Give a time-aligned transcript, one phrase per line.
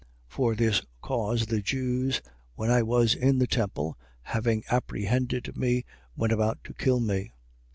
[0.29, 0.29] 26:21.
[0.33, 2.23] For this cause, the Jews,
[2.55, 5.85] when I was in the temple, having apprehended me,
[6.15, 7.33] went about to kill me.